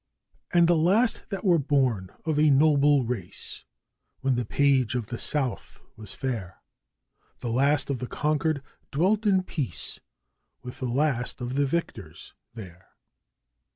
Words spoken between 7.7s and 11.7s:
of the conquered dwelt in peace with the last of the